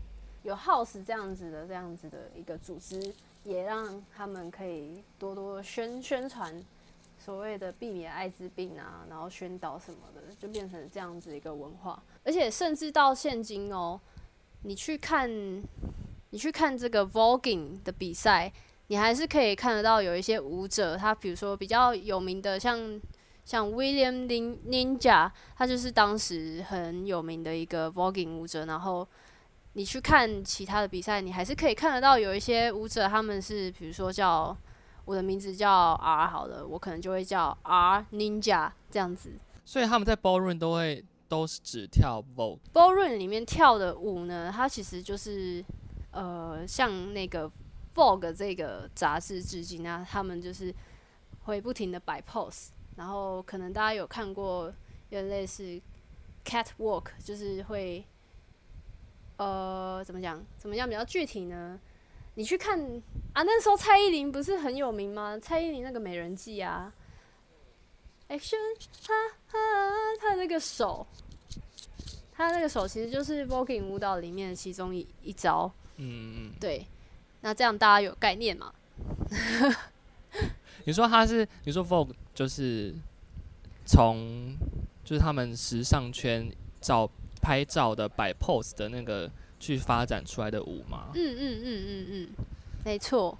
[0.45, 6.55] 有 House 这样子的这样子的一个组织，也让他们可以多多宣宣传
[7.19, 14.01] 所谓的避免艾滋病啊，然后宣导什么的，就变成这样子一个文化，而且甚至到现今哦，
[14.63, 15.29] 你去看。
[16.33, 18.51] 你去看这个 voguing 的比赛，
[18.87, 22.99] 你还是可以看得到有一些舞者，他比如说比较有名的，像
[23.45, 28.65] 像 William Ninja，他就是当时很有名的一个 voguing 舞者。
[28.65, 29.07] 然后
[29.75, 34.57] 你去看其他的比赛，你还是可以看得到有一些舞者，他们是比如说叫
[35.05, 39.33] 我的名字叫 R 好了，我可能就会叫 R Ninja 这样子。
[39.67, 42.59] 所以他们在 ballroom 都会都是只跳 vogue。
[42.73, 45.63] ballroom 里面跳的舞呢，它其实就是。
[46.13, 47.49] 呃，像那个
[47.95, 50.75] 《Vogue》这个杂志致敬啊，他们就是
[51.45, 54.67] 会不停的摆 pose，然后可能大家有看过，
[55.09, 55.81] 有点类似
[56.45, 58.05] catwalk，就是会
[59.39, 60.45] 呃怎么讲？
[60.59, 61.81] 怎么样比较具体呢？
[62.35, 62.79] 你去看
[63.33, 65.39] 啊，那时候蔡依林不是很有名吗？
[65.39, 66.93] 蔡依林那个美人计啊
[68.29, 68.57] ，action，
[69.07, 69.15] 哈
[69.49, 69.59] 哈，
[70.21, 71.07] 她那个手，
[72.33, 75.73] 她那个手其实就是 voguing 舞蹈里面的其中一一招。
[76.03, 76.87] 嗯嗯，对，
[77.41, 78.73] 那这样大家有概念吗？
[80.85, 82.95] 你说他是，你说 Vogue 就是
[83.87, 84.57] 从
[85.05, 87.09] 就是他们时尚圈照
[87.41, 91.09] 拍照的摆 pose 的那个去发展出来的舞吗？
[91.15, 92.29] 嗯嗯嗯嗯嗯，
[92.85, 93.39] 没错。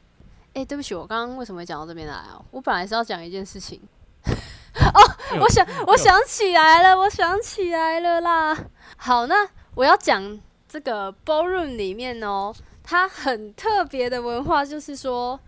[0.55, 2.41] 哎，对不起，我刚刚为什么会讲到这边来啊？
[2.51, 3.81] 我本来是要讲一件事情。
[4.25, 5.01] 哦，
[5.41, 8.57] 我想，我想起来了，我想起来了啦。
[8.97, 10.39] 好，那我要讲。
[10.73, 12.51] 这个 ballroom 里面哦，
[12.83, 15.39] 它很特别的文化，就是说，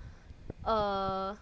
[0.63, 1.35] 呃，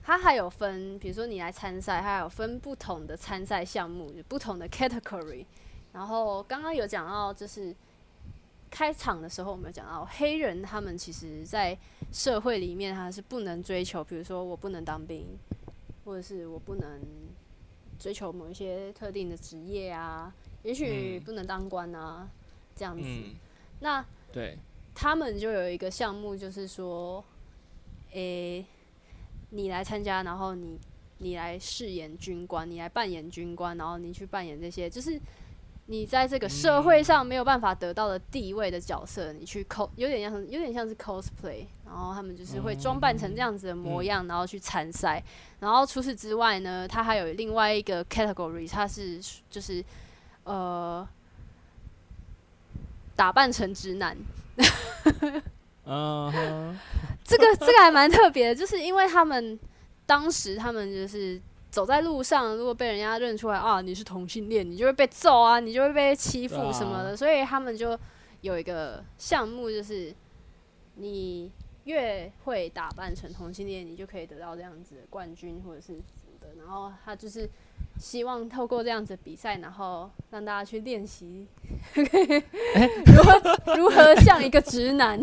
[0.00, 5.44] 它还有分，比如说你来参赛，它还有分不同的参赛项目，不同的 category。
[5.92, 7.74] 然后刚刚有讲到，就是
[8.70, 11.76] 开场的时候，我们有讲到黑人他们其实在
[12.12, 15.26] 社会里面，他是不能追求，比如说我不能当兵，
[16.04, 17.00] 或者是我不能
[17.98, 22.28] 追求某一些特定的职业啊，也许不能当官啊。
[22.74, 23.08] 这样子，
[23.80, 24.58] 那对，
[24.94, 27.22] 他们就有一个项目，就是说，
[28.12, 28.64] 诶，
[29.50, 30.78] 你来参加，然后你
[31.18, 35.20] 你来饰演军官，你来扮演军官，然后你去扮演这些，就是
[35.86, 45.22] 你在这个社会上没有办法得到的地位的角色，你去 cos，有点像有点像是 cosplay，然后他们就是会装扮成这样子的模样，然后去参赛。
[45.58, 49.84] 然后除此之外呢，他还有另外一个 category，它是就是
[50.44, 51.06] 呃。
[53.20, 54.16] 打扮成直男，
[55.84, 56.74] 嗯，
[57.22, 59.60] 这个这个还蛮特别的，就是因为他们
[60.06, 61.38] 当时他们就是
[61.70, 67.98] 走在路上，如果被人家认出来啊，你是同性恋，你就会被揍啊，你就会被欺负什么的，所以他们就
[68.40, 70.14] 有一个项目，就是
[70.94, 71.52] 你
[71.84, 77.46] 越会打扮成同性恋，你就可以得到这样子的冠军或者是什么的，然后他就是。
[78.00, 81.46] 希望透过这样子比赛，然后让大家去练习
[81.94, 85.20] 如何如何像一个直男。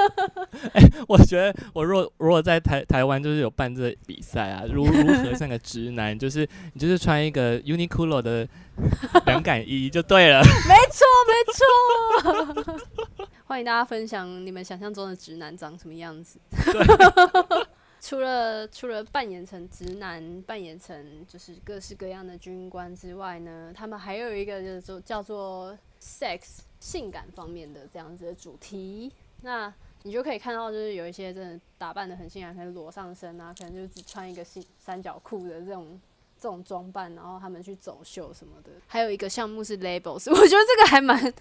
[0.72, 8.48] 哎，我觉得我若如果在台台湾就是有办这比赛啊，如如何像个直男，就是你就是穿一个 Uniqlo 的
[9.26, 10.40] 凉感衣就对了。
[10.66, 11.34] 没错，没
[12.64, 12.80] 错。
[13.44, 16.40] 欢迎大家分享你们想象中的直男长什么样子。
[18.06, 29.10] 除了除了扮演成直男，扮演成就是各式各样的军官之外呢，他们还有一个就是说叫做 sex 性感方面的这样子的主题。
[29.42, 36.00] 那你就可以看到，就是有一些真的打扮的很性感，可能裸上身啊，可能就只穿一个三三角裤的这种
[36.40, 38.70] 这种装扮，然后他们去走秀什么的。
[38.86, 41.34] 还有一个项目是 labels， 我觉得这个还蛮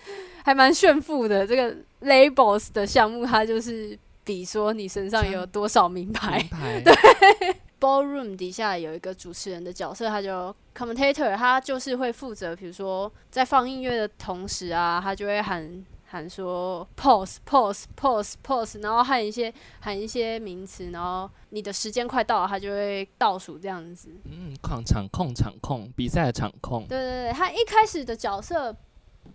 [0.44, 1.46] 还蛮炫富的。
[1.46, 3.96] 这个 labels 的项目，它就是。
[4.26, 6.44] 比说你身上有多少名牌？
[6.84, 24.10] 对，ballroom 底下有一个主持人的角色，他就 commentator，他就是会负责，比如说在放音乐的同时啊，他就会喊喊说 pause pause pause pause，然后喊一些喊一些名词，然后你的时间快到了，他就会倒数这样子。
[24.24, 26.88] 嗯，控场控场控比赛的场控。
[26.88, 28.76] 对对对，他一开始的角色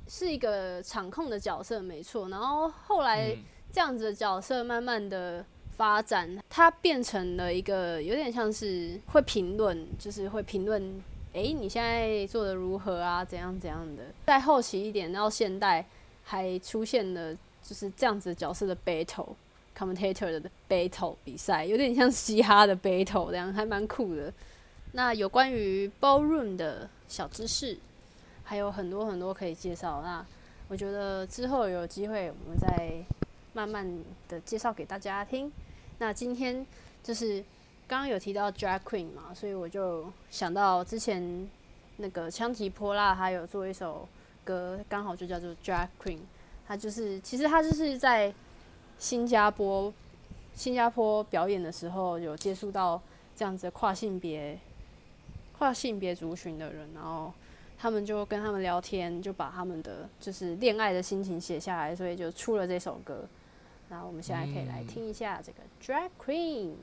[0.09, 3.37] 是一个场控的角色，没错，然后后来。
[3.73, 5.45] 这样子的角色慢慢的
[5.77, 11.03] 发展，他变成了一个有点像是会评论，就是会评论，
[11.33, 13.25] 哎，你现在做的如何啊？
[13.25, 14.03] 怎样怎样的？
[14.27, 15.87] 再后期一点到现代，
[16.25, 24.33] 还出现了就是这样子角色的 battle，commentator 的 battle 比赛，有点像嘻哈的 battle 这样，还蛮酷的。
[24.93, 27.79] 那有关于 ballroom 的小知识，
[28.43, 30.03] 还有很多很多可以介绍。
[30.03, 30.27] 那
[30.69, 33.05] 我觉得之后有机会，我们再
[33.53, 33.87] 慢慢
[34.29, 35.51] 的介绍给大家听。
[35.99, 36.67] 那今天
[37.03, 37.45] 就是
[37.87, 41.49] 刚刚有提到 drag queen 嘛，所以我就想到之前
[41.97, 44.09] 那个枪吉波拉，他有做一首
[44.45, 46.19] 歌，刚好就叫做 drag queen。
[46.67, 48.33] 他就是其实他就是在
[48.99, 49.93] 新加坡
[50.55, 53.01] 新加坡表演的时候，有接触到
[53.35, 54.59] 这样子跨性别
[55.59, 57.33] 跨性别族群的人，然后。
[57.83, 63.25] 他们就跟他们聊天，就把他们的就是恋爱的心情写下来，所以就出了这首歌。
[63.91, 66.75] 那我们现在可以来听一下这个 Drag Queen。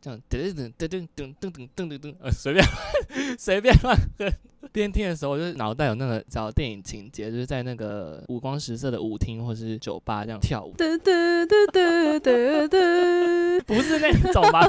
[0.00, 2.64] 这样噔噔噔噔噔噔噔噔噔，呃，随便
[3.38, 4.32] 随便乱哼。
[4.72, 10.74] 边听的时候，我就脑袋有那个找电影情节，就是在那个五光十色的舞厅或是酒吧这样跳舞。
[10.76, 14.60] 噔噔噔噔噔噔，不是那种吗？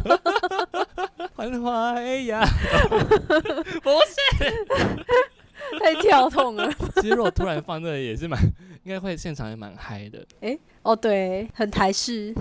[1.35, 2.43] 欢花呀，
[3.81, 4.15] 不是，
[5.79, 6.71] 太跳痛了。
[7.01, 8.39] 其实如果突然放这个也是蛮，
[8.83, 10.25] 应该会现场也蛮嗨的。
[10.41, 12.33] 哎，哦对，很台式。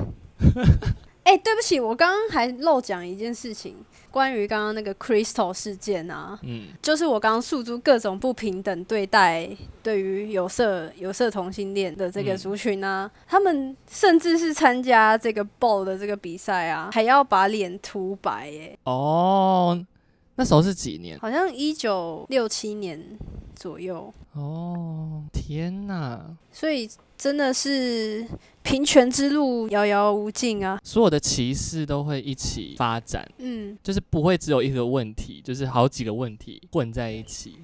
[1.24, 3.76] 哎，对不起，我刚刚还漏讲一件事情，
[4.10, 9.46] 关于刚刚那个 Crystal 事件啊，嗯，就是我刚刚诉诸各种不平等对待，
[9.82, 19.84] 对于有色有色同性恋的这个族群啊，他们甚至是参加这个 ball 的这个比赛啊，还要把脸涂白，哎，哦，
[20.38, 21.18] 那时候是几年？
[21.18, 23.18] 好像一九六七年
[23.54, 24.10] 左右。
[24.32, 26.34] 哦，天哪！
[26.50, 26.88] 所以。
[27.18, 28.24] 真的是
[28.62, 30.78] 平权之路遥遥无尽啊！
[30.84, 37.56] 所有的歧视都会一起发展，嗯，就是不会只有一个问题，就是好几个问题混在一起。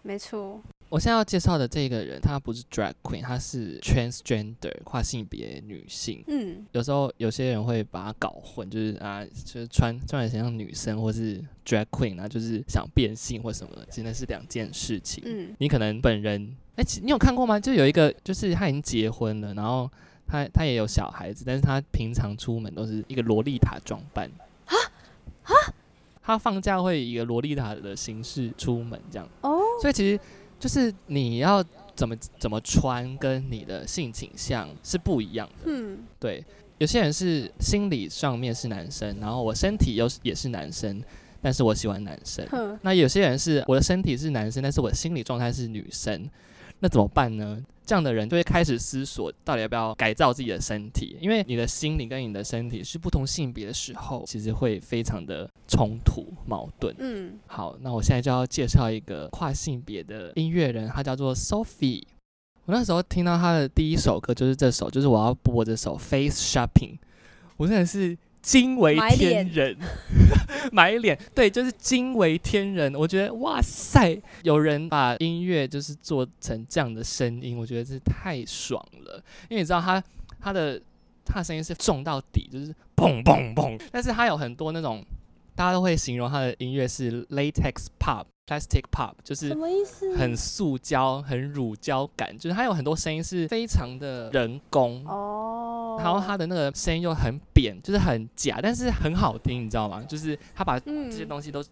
[0.00, 0.62] 没错。
[0.92, 6.22] 我现在要介绍的这个人，她不是 drag queen，她是 transgender 跨性别女性。
[6.26, 15.24] 嗯，有时候有些人会把她搞混，就是啊，就是穿穿的像女生，或是 drag queen 啊，就是想变性或什么的，其实是两件事情。
[15.24, 17.58] 嗯，你可能本人，哎，你有看过吗？
[17.58, 19.90] 就有一个，就是他已经结婚了，然后
[20.26, 24.30] 他他也有小孩子，但是他平常出门都是一个洛丽塔装扮。
[24.66, 24.76] 啊
[25.44, 25.52] 啊！
[26.22, 29.26] 他放假会以一个洛丽塔的形式出门，这样。
[29.40, 30.20] 哦，所以其实。
[30.62, 31.60] 就是你要
[31.96, 35.64] 怎么怎么穿，跟你的性倾向是不一样的。
[35.66, 36.44] 嗯，对，
[36.78, 41.02] 有些人是心理上面是男生，然后我身体又也是男生，
[41.40, 42.46] 但是我喜欢男生。
[42.82, 46.30] 那有些人是我的身体是男生，但是我心理状态是女生。
[46.82, 47.64] 那怎么办呢？
[47.86, 51.16] 这样的人就会开始思索，到底要不要改造自己的身体？
[51.20, 56.92] 因为你的心灵跟你的身体是不同性别的时候，其实会非常的冲突矛盾。
[56.98, 62.02] 嗯，好，那我现在就要介绍一个跨性别的音乐人，他叫做 Sophie。
[62.64, 66.98] 我那时候听到他的第一首歌就是这首，就是我要播这首 Face Shopping，
[67.56, 68.18] 我真的是。
[68.42, 69.76] 惊为天人，
[70.72, 72.94] 买脸 对，就是惊为天人。
[72.94, 79.22] 我觉得哇塞，有人把音乐就是做成这样的声音，我觉得是太爽了。
[79.48, 80.02] 因为你知道他
[80.40, 80.82] 他的
[81.24, 83.80] 他的声音是重到底，就是砰砰砰。
[83.90, 85.02] 但是他有很多那种
[85.54, 88.24] 大家都会形容他的音乐是 latex pop。
[88.44, 89.54] Plastic pop 就是？
[90.18, 95.81] 很塑胶、很乳胶感，就是它有很多声音是非常的人工哦。
[96.02, 100.02] 然后他的那个声音又很扁，就是很假，但是很好听，你知道吗？
[100.08, 101.64] 就是他把这些东西都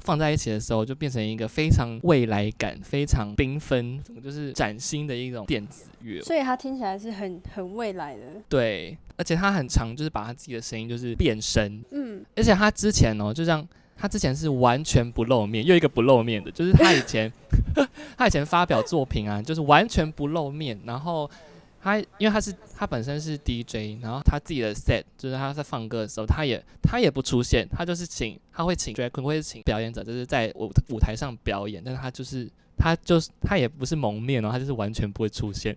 [0.00, 6.20] 放在一起的时候，就变成一个非常未来感、非常缤纷、就是崭新的一种电子乐。
[6.22, 8.22] 所以他听起来是很很未来的。
[8.48, 11.82] 对，而且他很长，就是把他自己的声音就是变声。
[11.90, 13.66] 嗯，而且他之前哦，就像。
[13.96, 17.32] 他之前是完全不露面，又一个不露面的，就是他以前，
[18.18, 20.78] 他以前发表作品啊，就是完全不露面。
[20.84, 21.30] 然后
[21.84, 35.76] 他因为他是他本身是 DJ，然后他自己的 set 就是他在放歌的时候，他也他也不出现，他就是请他会请 drag queen 会请表演者，就是在舞舞台上表演，但是他就是他就是他也不是蒙面哦，他就是完全不会出现。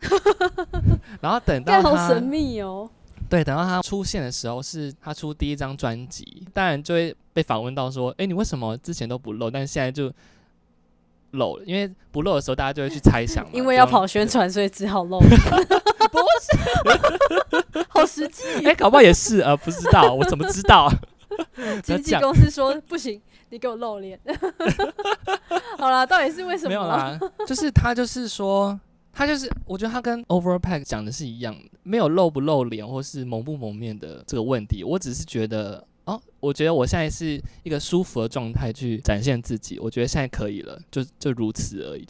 [1.22, 2.90] 然后等到他神秘哦。
[3.30, 10.12] 对，等到他出现的时候，是他出第一张专辑，当然就会被访问到说：“哎，你为什么之前都不露，但现在就
[11.32, 11.64] 露了？
[11.64, 13.46] 因为不露的时候，大家就会去猜想。
[13.52, 15.18] 因为要跑宣传，所以只好露。
[16.10, 18.44] 不是， 好实际。
[18.64, 20.90] 哎，搞不好也是啊，不知道，我怎么知道？
[21.84, 23.20] 经纪公司说不行，
[23.50, 24.18] 你给我露脸。
[25.78, 26.68] 好了，到底是为什么？
[26.70, 28.78] 没有啦，就是他就是说。
[29.10, 34.84] 他就是，我觉得他跟 Overpack 讲的是一样的，没有露不露脸或是蒙不蒙面的这个问题。
[34.84, 42.06] 我只是觉得，哦，我觉得我现在是一个舒服的状态去展现自己，我觉得现在可以了，就就如此而已。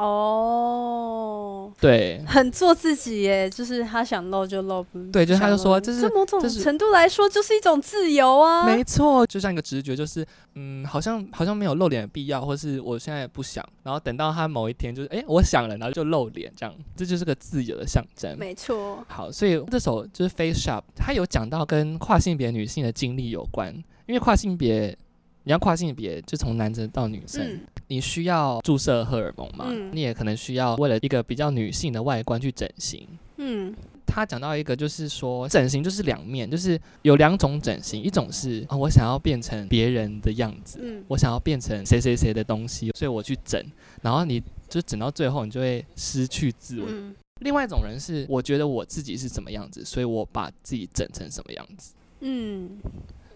[0.00, 2.22] 哦，对。
[2.26, 5.80] 很做自己耶，就是他想露就露，不对，就是他就说想露。
[5.80, 8.64] 这是这某种程度来说就是一种自由啊。
[8.64, 18.38] 没错，就像一个直觉，就是嗯，好像好像没有露脸的必要，或是我现在不想，然后等到他某一天就是哎、诶我想了，然后就露脸，这样这就是个自由的象征。
[18.38, 23.74] 没错，好，所以这首就是 Face Shop，他有讲到跟跨性别女性的经历有关，
[24.06, 24.96] 因为跨性别，
[25.44, 27.60] 你要跨性别，就从男生到女生，嗯
[27.90, 33.06] 你需要注射荷尔蒙嘛，嗯你也可能需要为了一个比较女性的外观去整形。
[33.36, 33.74] 嗯
[34.06, 43.60] 他讲到一个，就是说整形就是两面，就是有两种整形，一种是啊、我想要变成别人的样子，嗯我想要变成谁谁谁的东西，所以我去整，
[44.02, 46.86] 然后你就整到最后，你就会失去自我。
[46.88, 51.94] 嗯另外一种人是，我觉得我自己是怎么样子，所以我把自己整成什么样子。
[52.20, 52.78] 嗯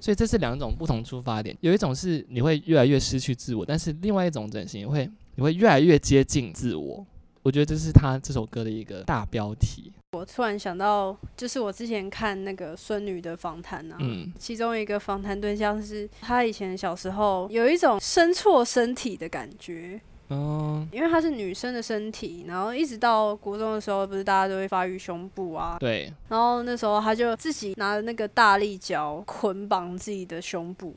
[0.05, 7.07] 所以这是两种不同出发点，有一种是你会越来越失去自我，但是另外一种整形会你会越来越接近自我。
[7.43, 9.91] 我觉得这是他这首歌的一个大标题。
[10.13, 19.99] 我突然想到，就是我之前看那个孙女的访谈啊，嗯其中一个访谈对象是她以前小时候有一种生错身体的感觉，
[20.31, 30.95] 嗯，因为她是女生的身体，然后一直到国中的时候，不是大家都会发育胸部啊，对，然后那时候她就自己拿着那个大力胶捆绑自己的胸部，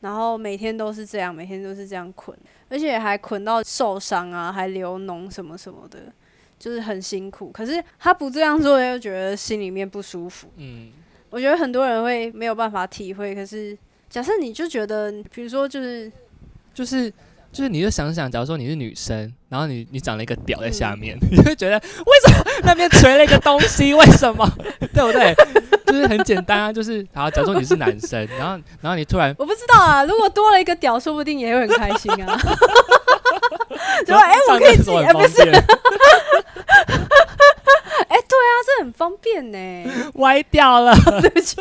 [0.00, 2.36] 然后每天都是这样，每天都是这样捆，
[2.68, 6.00] 而且还捆到受伤啊，还流脓什么什么的，
[6.58, 7.50] 就是很辛苦。
[7.52, 10.48] 可是她不这样做，又觉得心里面不舒服。
[10.56, 10.90] 嗯，
[11.30, 13.78] 我觉得很多人会没有办法体会，可是
[14.10, 16.10] 假设你就觉得，比如说就是
[16.74, 17.12] 就是
[17.50, 23.92] 就是，你就想想，假如说你是女生，然后你你长了一个屌在下面，你会觉得为什么那边垂了一个东西？
[23.94, 24.48] 为什么？
[24.94, 25.34] 对不对？
[25.86, 32.38] 就是很简单啊，就是好，假如说你是男生， 然后然后你突然我不知道啊，如果多了一个屌，说不定也会很开心啊。
[34.06, 35.50] 就说哎、我可以自己，哎、不是，是
[38.08, 40.10] 哎、对啊，这很方便呢。
[40.14, 40.94] 歪掉了。
[41.20, 41.56] 对不起，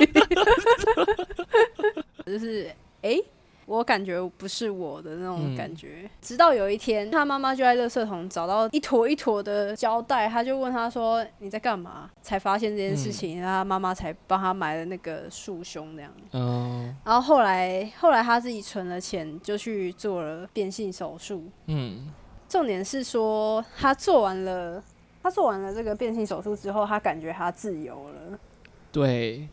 [2.25, 2.69] 就是
[3.01, 3.19] 哎、
[3.67, 6.09] 我感觉不是我的那种嗯感觉。
[6.21, 16.11] 直到有一天，他妈妈就在垃圾桶找到一坨一坨的胶带，他就问他说：“你在干嘛？”才发现这件事情，然后他妈妈才帮他买了那个束胸那样。
[16.31, 21.43] 嗯然后后来，后来他自己存了钱，就去做了变性手术。
[21.65, 22.11] 嗯
[22.47, 24.81] 重点是说，他做完了，
[25.21, 28.39] 他做完了这个变性手术之后，他感觉他自由了。
[28.93, 29.49] 对，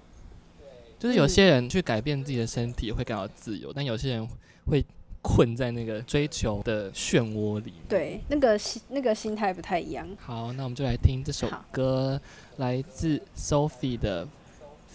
[1.05, 4.27] 就是有些人去改变自己的身体会感到自由，但有些人
[4.65, 4.83] 会
[5.21, 7.75] 困在那个追求的漩涡里。
[7.87, 10.09] 对，那个心那个心态不太一样。
[10.19, 12.19] 好，那我们就来听这首歌，
[12.57, 14.25] 来自 Sophie 的《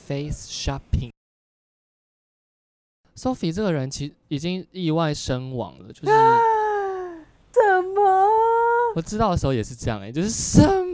[0.07, 1.11] Face Shopping》。
[3.15, 6.05] Sophie 这个人其实已经意外身亡了，就是
[7.51, 8.27] 怎么？
[8.95, 10.88] 我知道的时候也是这样哎、就是什么？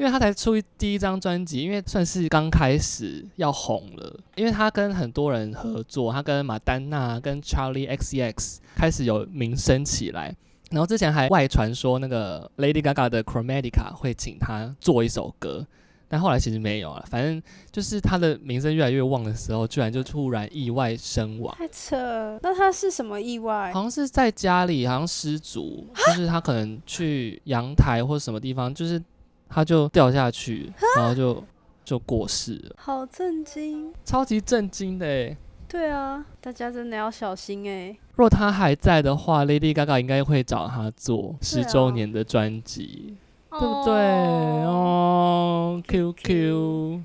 [0.00, 10.34] 因为他才出第一张专辑，因为算是刚开始要红了，因为他跟很多人合作，他跟马丹娜、跟 Charlie XCX 开始有名声起来。
[10.70, 15.66] 然后之前还外传说那个 Lady Gaga 的 Chromatica 会请他做一首歌，
[16.08, 17.04] 但后来其实没有了。
[17.10, 21.54] 反正就是他的名声越来越旺的时候，居然就突然意外身亡。
[21.58, 22.38] 太扯了！
[22.42, 23.70] 那他是什么意外？
[23.74, 29.02] 好像是在家里，好像失足，就是他可能去阳台或什么地方，就是
[29.50, 31.44] 他就掉下去，然后就
[31.84, 33.92] 就过世了，好震惊！
[34.04, 35.36] 超级震惊的诶。
[35.68, 43.14] 对啊，大家真的要小心哎、若他还在的话，Lady Gaga 应该会找他做十周年的专辑，
[43.50, 43.92] 对不对？
[44.64, 47.00] 哦，QQ，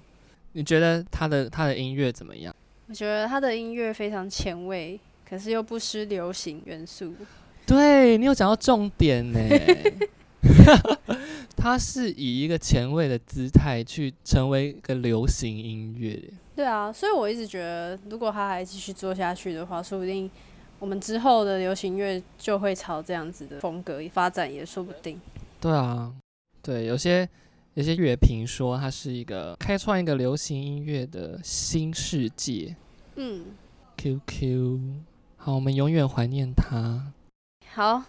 [0.54, 2.56] 你觉得他的他的音乐怎么样？
[2.88, 7.14] 我觉得他的音乐非常前卫，可是又不失流行元素。
[7.68, 9.40] 对你有讲到重点呢。
[11.56, 16.22] 他是以一个前卫的姿态去成为一个流行音乐，
[16.56, 20.30] 对啊，所以我一直觉得，如果他还继续做下去的话，说不定
[20.80, 25.20] 我们之后的流行乐就会朝这样子的风格发展，也说不定。
[25.60, 26.14] 对啊，
[26.62, 27.28] 对，有些
[27.74, 32.76] 有些乐评说他是一个开创一个流行音乐的新世界。
[33.16, 33.46] 嗯
[33.98, 34.80] ，QQ，
[35.38, 37.14] 好，我们永远怀念他。
[37.74, 38.04] 好，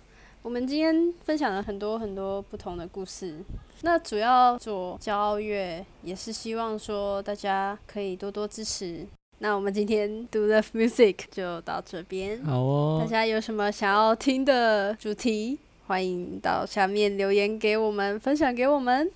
[0.46, 3.34] 我们今天分享了很多很多不同的故事。
[3.82, 9.04] 那主要做骄傲乐，也是希望说大家可以多多支持。
[9.40, 12.40] 那我们今天 Do Love Music 就到这边。
[12.44, 19.10] 好哦大，家有什么想要听的主题，欢迎到下面留言给我们，分享给我们。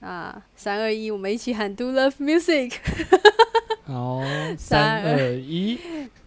[0.00, 2.72] 啊三二一，我们一起喊 Do Love Music。
[3.84, 4.22] 好，
[4.56, 5.78] 三三二一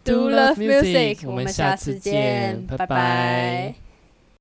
[0.04, 3.74] Do Love Music，我我们下下次次见拜拜